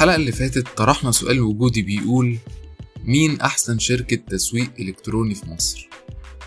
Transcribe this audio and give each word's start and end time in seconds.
الحلقة 0.00 0.16
اللي 0.16 0.32
فاتت 0.32 0.68
طرحنا 0.76 1.10
سؤال 1.10 1.40
وجودي 1.40 1.82
بيقول 1.82 2.38
مين 3.04 3.40
أحسن 3.40 3.78
شركة 3.78 4.16
تسويق 4.16 4.70
إلكتروني 4.78 5.34
في 5.34 5.50
مصر؟ 5.50 5.88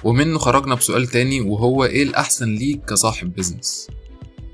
ومنه 0.04 0.40
خرجنا 0.40 0.76
بسؤال 0.76 1.08
تاني 1.08 1.42
وهو 1.42 1.86
إيه 1.86 2.04
الأحسن 2.04 2.56
ليك 2.56 2.86
كصاحب 2.86 3.34
business؟ 3.34 3.88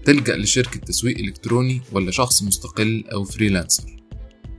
تلجأ 0.06 0.38
لشركة 0.38 0.80
تسويق 0.80 1.18
إلكتروني 1.18 1.82
ولا 1.92 2.12
شخص 2.12 2.44
مستقل 2.44 3.04
أو 3.14 3.24
freelancer؟ 3.24 3.96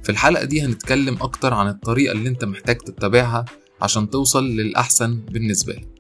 في 0.03 0.13
الحلقة 0.13 0.45
دي 0.45 0.63
هنتكلم 0.63 1.15
أكتر 1.21 1.55
عن 1.55 1.69
الطريقة 1.69 2.13
اللي 2.13 2.29
أنت 2.29 2.45
محتاج 2.45 2.77
تتبعها 2.79 3.45
عشان 3.83 4.11
توصل 4.11 4.47
للأحسن 4.47 5.21
بالنسبة 5.21 5.73
لك 5.73 6.00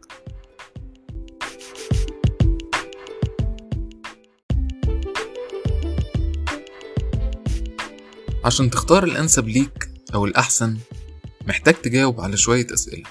عشان 8.45 8.71
تختار 8.71 9.05
الأنسب 9.05 9.49
ليك 9.49 9.91
أو 10.15 10.25
الأحسن 10.27 10.79
محتاج 11.47 11.75
تجاوب 11.75 12.21
على 12.21 12.37
شوية 12.37 12.67
أسئلة. 12.75 13.03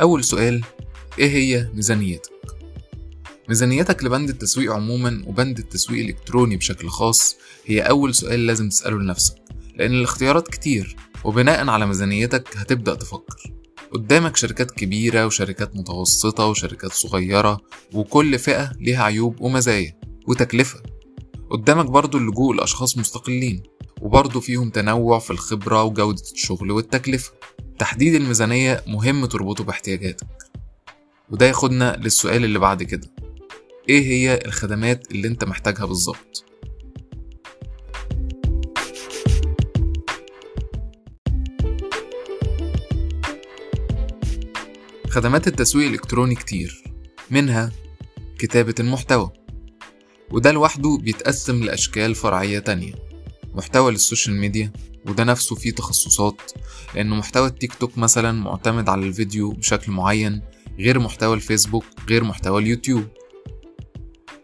أول 0.00 0.24
سؤال 0.24 0.64
إيه 1.18 1.30
هي 1.30 1.70
ميزانيتك؟ 1.74 2.30
ميزانيتك 3.48 4.04
لبند 4.04 4.28
التسويق 4.28 4.72
عموما 4.72 5.24
وبند 5.26 5.58
التسويق 5.58 6.04
الإلكتروني 6.04 6.56
بشكل 6.56 6.88
خاص 6.88 7.36
هي 7.66 7.80
أول 7.80 8.14
سؤال 8.14 8.46
لازم 8.46 8.68
تسأله 8.68 8.98
لنفسك 8.98 9.34
لأن 9.76 9.92
الاختيارات 9.92 10.48
كتير 10.48 10.96
وبناء 11.24 11.68
على 11.68 11.86
ميزانيتك 11.86 12.56
هتبدأ 12.56 12.94
تفكر. 12.94 13.52
قدامك 13.92 14.36
شركات 14.36 14.70
كبيرة 14.70 15.26
وشركات 15.26 15.76
متوسطة 15.76 16.46
وشركات 16.46 16.92
صغيرة 16.92 17.60
وكل 17.92 18.38
فئة 18.38 18.72
ليها 18.80 19.02
عيوب 19.02 19.40
ومزايا 19.40 20.00
وتكلفة. 20.28 20.82
قدامك 21.50 21.84
برضو 21.86 22.18
اللجوء 22.18 22.54
لأشخاص 22.54 22.98
مستقلين 22.98 23.62
وبرضه 24.00 24.40
فيهم 24.40 24.70
تنوع 24.70 25.18
في 25.18 25.30
الخبرة 25.30 25.82
وجودة 25.82 26.22
الشغل 26.32 26.70
والتكلفة. 26.70 27.32
تحديد 27.78 28.14
الميزانية 28.14 28.84
مهم 28.86 29.26
تربطه 29.26 29.64
باحتياجاتك. 29.64 30.26
وده 31.30 31.46
ياخدنا 31.46 31.96
للسؤال 31.96 32.44
اللي 32.44 32.58
بعد 32.58 32.82
كده. 32.82 33.10
إيه 33.88 34.06
هي 34.06 34.40
الخدمات 34.46 35.10
اللي 35.12 35.28
أنت 35.28 35.44
محتاجها 35.44 35.84
بالظبط؟ 35.84 36.44
خدمات 45.10 45.46
التسويق 45.46 45.86
الإلكتروني 45.86 46.34
كتير 46.34 46.84
منها 47.30 47.72
كتابة 48.38 48.74
المحتوى. 48.80 49.30
وده 50.30 50.52
لوحده 50.52 50.98
بيتقسم 51.02 51.62
لأشكال 51.64 52.14
فرعية 52.14 52.58
تانية. 52.58 53.05
محتوى 53.56 53.92
لل 53.92 54.03
social 54.03 54.36
media 54.36 54.72
وده 55.06 55.24
نفسه 55.24 55.56
فيه 55.56 55.70
تخصصات 55.70 56.52
لأن 56.94 57.10
محتوى 57.10 57.46
التيك 57.46 57.74
توك 57.74 57.98
مثلا 57.98 58.32
معتمد 58.32 58.88
على 58.88 59.06
الفيديو 59.06 59.50
بشكل 59.50 59.92
معين 59.92 60.42
غير 60.78 60.98
محتوى 60.98 61.34
الفيسبوك 61.34 61.84
غير 62.08 62.24
محتوى 62.24 62.62
اليوتيوب. 62.62 63.04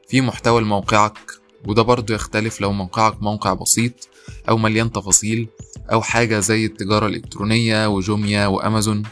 في 0.09 0.21
محتوى 0.21 0.61
لموقعك 0.61 1.19
وده 1.67 1.83
برضه 1.83 2.15
يختلف 2.15 2.61
لو 2.61 2.73
موقعك 2.73 3.23
موقع 3.23 3.53
بسيط 3.53 4.09
أو 4.49 4.59
مليان 4.59 4.93
تفاصيل 4.93 5.49
أو 5.93 6.03
حاجة 6.03 6.41
زي 6.41 6.67
التجارة 6.67 7.07
الإلكترونية 7.07 7.89
وجوميا 7.89 8.47
وأمازون. 8.47 9.03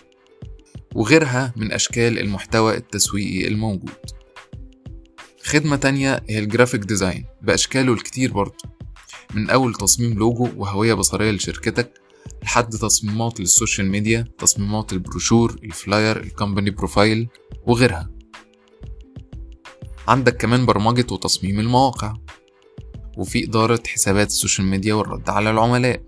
وغيرها 0.94 1.52
من 1.56 1.72
أشكال 1.72 2.18
المحتوى 2.18 2.76
التسويقي 2.76 3.48
الموجود. 3.48 3.90
خدمة 5.42 5.76
تانية 5.76 6.22
هي 6.28 6.38
ال 6.38 6.44
graphic 6.44 6.80
design 6.80 7.24
بأشكاله 7.42 7.92
الكتير 7.92 8.32
برضه. 8.32 8.79
من 9.34 9.50
أول 9.50 9.74
تصميم 9.74 10.18
لوجو 10.18 10.48
وهوية 10.56 10.94
بصرية 10.94 11.30
لشركتك 11.30 12.00
لحد 12.42 12.70
تصميمات 12.70 13.40
لل 13.40 13.52
social 13.52 13.86
media 13.86 14.24
تصميمات 14.38 14.92
ال 14.92 14.99
brochure 14.99 15.56
ال 15.64 15.74
flyer 15.74 16.20
ال 16.20 16.27
company 16.27 16.70
profile 16.70 17.28
وغيرها. 17.66 18.10
عندك 20.08 20.36
كمان 20.36 20.66
برمجة 20.66 21.06
وتصميم 21.12 21.60
المواقع 21.60 22.14
وفي 23.16 23.44
إدارة 23.44 23.82
حسابات 23.86 24.26
ال 24.26 24.32
social 24.32 24.66
media 24.66 24.94
والرد 24.94 25.30
على 25.30 25.50
العملاء. 25.50 26.02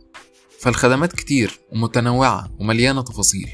فالخدمات 0.60 1.12
كتير 1.12 1.60
ومتنوعة 1.72 2.50
ومليانة 2.58 3.02
تفاصيل. 3.02 3.48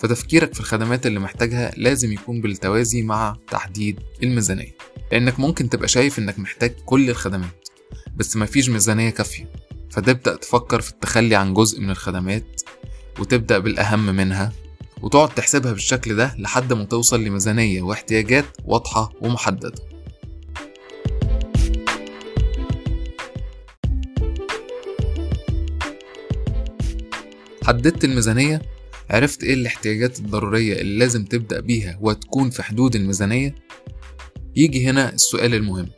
فتفكيرك 0.00 0.54
في 0.54 0.60
الخدمات 0.60 1.06
اللي 1.06 1.20
محتاجها 1.20 1.72
لازم 1.76 2.12
يكون 2.12 2.40
بالتوازي 2.40 3.02
مع 3.02 3.36
تحديد 3.50 4.00
الميزانية. 4.22 4.76
لأنك 5.12 5.40
ممكن 5.40 5.68
تبقى 5.68 5.88
شايف 5.88 6.18
إنك 6.18 6.38
محتاج 6.38 6.74
كل 6.84 7.10
الخدمات. 7.10 7.65
بس 8.16 8.36
مفيش 8.36 8.68
ميزانية 8.68 9.10
كافية. 9.10 9.50
فتبدأ 9.90 10.36
تفكر 10.36 10.80
في 10.80 10.90
التخلي 10.90 11.34
عن 11.34 11.54
جزء 11.54 11.80
من 11.80 11.90
الخدمات 11.90 12.62
وتبدأ 13.18 13.58
بالأهم 13.58 14.06
منها 14.06 14.52
وتقعد 15.02 15.34
تحسبها 15.34 15.72
بالشكل 15.72 16.16
ده 16.16 16.34
لحد 16.38 16.72
ما 16.72 16.84
توصل 16.84 17.24
لميزانية 17.24 17.82
واحتياجات 17.82 18.44
واضحة 18.64 19.12
ومحددة. 19.20 19.72
حددت 27.64 28.04
الميزانية؟ 28.04 28.62
عرفت 29.10 29.42
إيه 29.44 29.54
الاحتياجات 29.54 30.18
الضرورية 30.18 30.80
اللي 30.80 30.98
لازم 30.98 31.24
تبدأ 31.24 31.60
بيها 31.60 31.98
وتكون 32.00 32.50
في 32.50 32.62
حدود 32.62 32.96
الميزانية؟ 32.96 33.54
يجي 34.56 34.86
هنا 34.90 35.12
السؤال 35.14 35.54
المهم. 35.54 35.88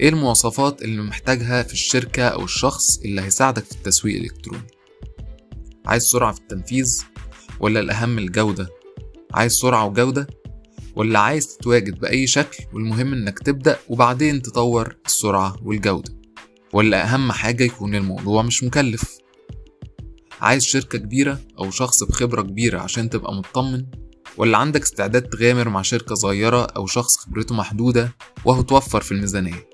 إيه 0.00 0.08
المواصفات 0.08 0.82
اللي 0.82 1.02
محتاجها 1.02 1.62
في 1.62 1.72
الشركة 1.72 2.28
أو 2.28 2.44
الشخص 2.44 2.98
اللي 2.98 3.20
هيساعدك 3.20 3.64
في 3.64 3.72
التسويق 3.72 4.16
الالكتروني؟ 4.16 4.66
عايز 5.86 6.02
سرعة 6.02 6.32
في 6.32 6.40
التنفيذ 6.40 7.02
ولا 7.60 7.80
الأهم 7.80 8.18
الجودة؟ 8.18 8.68
عايز 9.34 9.52
سرعة 9.52 9.86
وجودة 9.86 10.26
ولا 10.96 11.18
عايز 11.18 11.56
تتواجد 11.56 12.00
بأي 12.00 12.26
شكل 12.26 12.64
والمهم 12.72 13.12
إنك 13.12 13.38
تبدأ 13.38 13.78
وبعدين 13.88 14.42
تطور 14.42 14.96
السرعة 15.06 15.56
والجودة؟ 15.62 16.12
ولا 16.72 17.04
أهم 17.14 17.32
حاجة 17.32 17.64
يكون 17.64 17.94
الموضوع 17.94 18.42
مش 18.42 18.64
مكلف؟ 18.64 19.18
عايز 20.40 20.62
شركة 20.62 20.98
كبيرة 20.98 21.40
أو 21.58 21.70
شخص 21.70 22.02
بخبرة 22.04 22.42
كبيرة 22.42 22.80
عشان 22.80 23.10
تبقى 23.10 23.34
مطمن؟ 23.34 23.86
ولا 24.36 24.58
عندك 24.58 24.82
استعداد 24.82 25.22
تغامر 25.22 25.68
مع 25.68 25.82
شركة 25.82 26.14
صغيرة 26.14 26.62
أو 26.64 26.86
شخص 26.86 27.16
خبرته 27.16 27.54
محدودة 27.54 28.12
وهو 28.44 28.62
توفر 28.62 29.00
في 29.00 29.12
الميزانية؟ 29.12 29.69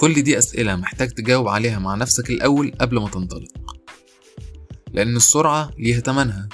كل 0.00 0.22
دي 0.22 0.38
أسئلة 0.38 0.76
محتاج 0.76 1.08
تجاوب 1.10 1.48
عليها 1.48 1.78
مع 1.78 1.94
نفسك 1.94 2.30
الأول 2.30 2.72
قبل 2.80 3.00
ما 3.00 3.08
تنطلق 3.08 3.76
لأن 4.92 5.16
السرعة 5.16 5.70
ليها 5.78 6.00
تمنها 6.00 6.48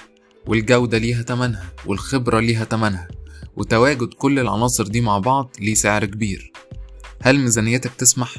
والجودة 0.46 0.98
ليها 0.98 1.22
تمنها 1.22 1.72
والخبرة 1.86 2.40
ليها 2.40 2.64
تمنها 2.64 3.08
وتواجد 3.56 4.14
كل 4.14 4.38
العناصر 4.38 4.86
دي 4.86 5.00
مع 5.00 5.18
بعض 5.18 5.56
ليه 5.60 5.74
سعر 5.74 6.04
كبير 6.04 6.52
هل 7.22 7.38
ميزانيتك 7.38 7.90
تسمح؟ 7.98 8.34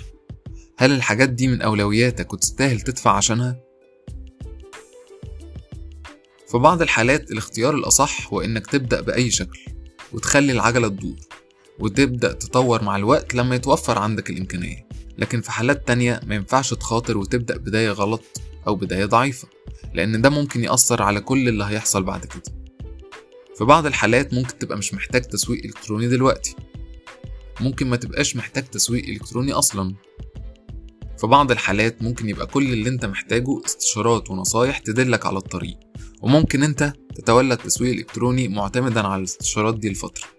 هل 0.78 0.92
الحاجات 0.92 1.30
دي 1.30 1.48
من 1.48 1.62
أولوياتك 1.62 2.34
وتستاهل 2.34 2.82
تدفع 2.82 3.12
عشانها؟ 3.12 3.60
في 6.52 6.58
بعض 6.58 6.82
الحالات 6.82 7.32
الاختيار 7.32 7.76
الأصح 7.76 8.34
هو 8.34 8.42
إنك 8.42 8.68
تبدأ 8.68 9.02
بأي 9.02 9.32
شكل 9.32 9.60
وتخلي 10.14 10.52
العجلة 10.52 10.88
تدور 10.88 11.16
وتبدأ 11.80 12.34
تطور 12.34 12.84
مع 12.84 12.96
الوقت 12.96 13.36
لما 13.36 13.56
يتوفر 13.56 13.98
عندك 14.00 14.30
الإمكانية. 14.30 14.88
لكن 15.18 15.42
في 15.42 15.52
حالات 15.52 15.88
تانية 15.88 16.22
ما 16.28 16.36
ينفعش 16.36 16.74
تخاطر 16.74 17.18
وتبدأ 17.18 17.58
بداية 17.58 17.90
غلط 17.92 18.24
أو 18.68 18.76
بداية 18.76 19.06
ضعيفة 19.06 19.48
لأن 19.94 20.22
ده 20.22 20.30
ممكن 20.30 20.64
يأثر 20.64 21.02
على 21.02 21.22
كل 21.22 21.48
اللي 21.48 21.64
هيحصل 21.66 22.04
بعد 22.04 22.26
كده. 22.26 22.44
في 23.58 23.64
بعض 23.66 23.86
الحالات 23.86 24.34
ممكن 24.34 24.58
تبقى 24.58 24.78
مش 24.78 24.94
محتاج 24.94 25.22
تسويق 25.22 25.64
إلكتروني 25.66 26.08
دلوقتي. 26.08 26.56
ممكن 27.62 27.88
ما 27.90 27.96
تبقاش 27.96 28.36
محتاج 28.36 28.64
تسويق 28.64 29.06
إلكتروني 29.10 29.52
أصلا. 29.52 29.96
في 31.18 31.28
بعض 31.28 31.52
الحالات 31.52 32.04
ممكن 32.04 32.30
يبقى 32.30 32.48
كل 32.48 32.74
اللي 32.74 32.90
أنت 32.90 33.06
محتاجه 33.06 33.66
استشارات 33.66 34.30
ونصايح 34.30 34.78
تدلك 34.78 35.26
على 35.26 35.38
الطريق. 35.38 35.78
وممكن 36.22 36.64
أنت 36.64 36.94
تتولى 37.16 37.54
التسويق 37.54 37.92
الإلكتروني 37.94 38.48
معتمدا 38.48 39.08
على 39.08 39.20
الاستشارات 39.20 39.80
دي 39.80 39.90
لفترة. 39.90 40.37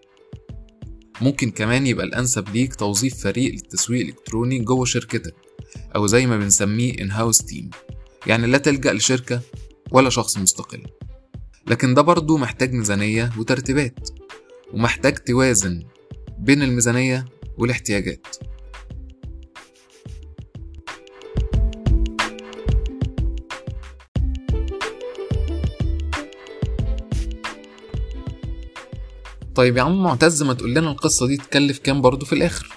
ممكن 1.20 1.50
كمان 1.50 1.87
يبقى 1.87 2.06
الأنسب 2.06 2.49
ليك 2.49 2.75
توظيف 2.75 3.23
فريق 3.23 3.53
للتسويق 3.53 4.00
الإلكتروني 4.00 4.59
جوه 4.59 4.85
شركتك 4.85 5.35
أو 5.97 6.06
زي 6.06 6.26
ما 6.26 6.38
بنسميه 6.38 6.93
in 6.93 7.11
house 7.11 7.44
team 7.44 7.65
يعني 8.26 8.47
لا 8.47 8.59
تلجأ 8.59 8.93
لشركة 8.93 9.41
ولا 9.91 10.11
شخص 10.11 10.38
مستقل. 10.38 10.82
لكن 11.67 11.94
ده 11.94 12.03
برضه 12.03 12.38
محتاج 12.38 12.73
ميزانية 12.73 13.32
وترتيبات 13.38 14.09
ومحتاج 14.73 15.15
توازن 15.15 15.85
بين 16.38 16.62
الميزانية 16.62 17.25
والاحتياجات. 17.59 18.26
طيب 29.58 29.76
يا 29.76 29.82
عم 29.82 30.02
معتز 30.02 30.43
ما 30.43 30.55
تقول 30.55 30.75
لنا 30.75 30.90
القصة 30.90 31.26
دي 31.26 31.37
تكلف 31.37 31.78
كام 31.78 32.02
برضه 32.02 32.26
في 32.26 32.32
الآخر؟ 32.32 32.69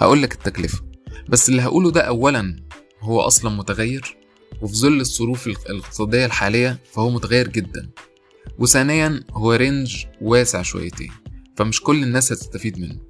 هقولك 0.00 0.32
التكلفة. 0.32 0.80
بس 1.28 1.48
اللي 1.48 1.62
هقوله 1.62 1.90
ده 1.90 2.00
أولا 2.00 2.56
هو 3.00 3.20
أصلا 3.20 3.50
متغير 3.50 4.16
وفي 4.62 4.74
ظل 4.74 5.00
الظروف 5.00 5.46
الاقتصادية 5.46 6.26
الحالية 6.26 6.78
فهو 6.92 7.10
متغير 7.10 7.48
جدا. 7.48 7.90
وثانيا 8.58 9.24
هو 9.30 9.52
range 9.52 10.04
واسع 10.20 10.62
شويتين 10.62 11.10
فمش 11.56 11.80
كل 11.80 12.02
الناس 12.02 12.32
هتستفيد 12.32 12.78
منه. 12.78 13.00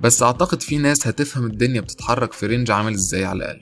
بس 0.00 0.22
أعتقد 0.22 0.62
في 0.62 0.78
ناس 0.78 1.06
هتفهم 1.06 1.46
الدنيا 1.46 1.80
بتتحرك 1.80 2.32
في 2.32 2.46
range 2.46 2.70
عامل 2.70 2.94
إزاي 2.94 3.24
على 3.24 3.36
الأقل. 3.36 3.60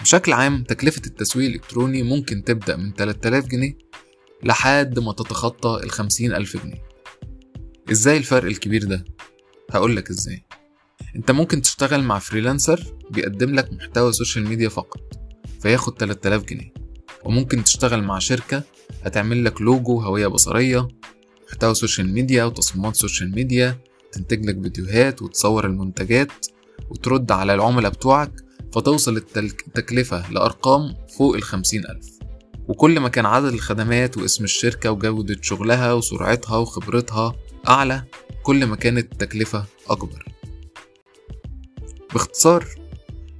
بشكل 0.00 0.32
عام 0.32 0.62
تكلفة 0.62 1.02
التسويق 1.06 1.48
الإلكتروني 1.48 2.02
ممكن 2.02 2.44
تبدأ 2.44 2.76
من 2.76 2.92
3000 2.92 3.46
جنيه 3.46 3.81
لحد 4.44 4.98
ما 4.98 5.12
تتخطى 5.12 5.80
ال 5.84 5.90
50 5.90 6.32
ألف 6.34 6.56
جنيه. 6.64 6.82
إزاي 7.92 8.16
الفرق 8.16 8.44
الكبير 8.44 8.84
ده؟ 8.84 9.04
هقولك 9.70 10.10
إزاي. 10.10 10.44
أنت 11.16 11.30
ممكن 11.30 11.62
تشتغل 11.62 12.02
مع 12.02 12.18
freelancer 12.18 12.94
بيقدم 13.10 13.54
لك 13.54 13.72
محتوى 13.72 14.12
social 14.12 14.48
media 14.48 14.68
فقط 14.68 15.00
فياخد 15.60 15.98
3000 15.98 16.44
جنيه. 16.44 16.72
وممكن 17.24 17.64
تشتغل 17.64 18.02
مع 18.02 18.18
شركة 18.18 18.62
هتعمل 19.02 19.44
لك 19.44 19.60
لوجو 19.62 20.00
هوية 20.00 20.26
بصرية 20.26 20.88
محتوى 21.48 21.74
social 21.74 22.12
media 22.12 22.44
وتصميمات 22.44 22.96
social 22.96 23.34
media 23.34 23.78
تنتج 24.12 24.46
لك 24.46 24.62
فيديوهات 24.62 25.22
وتصور 25.22 25.66
المنتجات 25.66 26.46
وترد 26.90 27.32
على 27.32 27.54
العملاء 27.54 27.90
بتوعك 27.92 28.32
فتوصل 28.72 29.16
التكلفة 29.16 30.32
لأرقام 30.32 30.94
فوق 31.18 31.34
الخمسين 31.36 31.84
ألف. 31.86 32.21
وكل 32.68 33.00
ما 33.00 33.08
كان 33.08 33.26
عدد 33.26 33.52
الخدمات 33.52 34.18
واسم 34.18 34.44
الشركة 34.44 34.90
وجودة 34.90 35.36
شغلها 35.42 35.92
وسرعتها 35.92 36.56
وخبرتها 36.56 37.36
أعلى 37.68 38.04
كل 38.42 38.66
ما 38.66 38.76
كانت 38.76 39.12
التكلفة 39.12 39.64
أكبر. 39.90 40.24
باختصار 42.12 42.66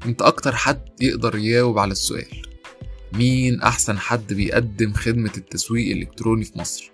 أنت 0.06 0.22
أكتر 0.22 0.54
حد 0.54 0.88
يقدر 1.00 1.36
يجاوب 1.36 1.78
على 1.78 1.92
السؤال. 1.92 2.42
مين 3.12 3.60
أحسن 3.60 3.98
حد 3.98 4.32
بيقدم 4.32 4.92
خدمة 4.92 5.32
التسويق 5.36 5.92
الإلكتروني 5.92 6.44
في 6.44 6.58
مصر؟ 6.58 6.90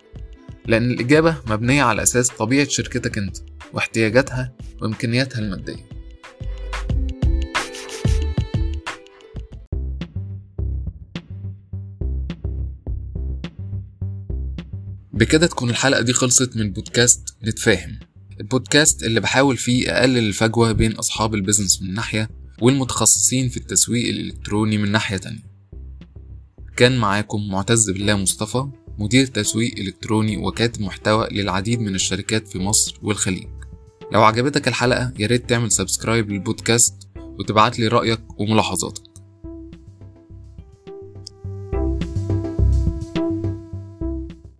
لأن 0.65 0.91
الإجابة 0.91 1.37
مبنية 1.47 1.83
على 1.83 2.03
أساس 2.03 2.27
طبيعة 2.27 2.67
شركتك 2.67 3.17
أنت 3.17 3.37
واحتياجاتها 3.73 4.53
وإمكانياتها 4.81 5.39
المادية. 5.39 5.98
بكده 15.19 15.47
تكون 15.47 15.69
الحلقة 15.69 16.01
دي 16.01 16.13
خلصت 16.13 16.57
من 16.57 16.71
بودكاست 16.71 17.35
نتفاهم. 17.43 17.99
البودكاست 18.39 19.03
اللي 19.03 19.19
بحاول 19.19 19.57
فيه 19.57 19.91
أقلل 19.91 20.17
الفجوة 20.17 20.71
بين 20.71 20.91
أصحاب 20.91 21.35
ال 21.35 21.40
business 21.40 21.81
من 21.81 21.93
ناحية 21.93 22.29
والمتخصصين 22.61 23.49
في 23.49 23.57
التسويق 23.57 24.09
الإلكتروني 24.09 24.77
من 24.77 24.91
ناحية 24.91 25.17
تانية. 25.17 25.43
كان 26.77 26.97
معاكم 26.97 27.47
معتز 27.47 27.89
بالله 27.89 28.15
مصطفى 28.15 28.67
مدير 28.99 29.25
تسويق 29.25 29.79
إلكتروني 29.79 30.37
وكاتب 30.37 30.81
محتوى 30.81 31.27
للعديد 31.31 31.79
من 31.79 31.95
الشركات 31.95 32.47
في 32.47 32.59
مصر 32.59 32.99
والخليج. 33.01 33.47
لو 34.13 34.23
عجبتك 34.23 34.67
الحلقة 34.67 35.13
ياريت 35.19 35.49
تعمل 35.49 35.71
subscribe 35.71 36.31
للبودكاست 36.31 36.93
وتبعت 37.17 37.79
لي 37.79 37.87
رأيك 37.87 38.21
وملاحظاتك. 38.37 39.08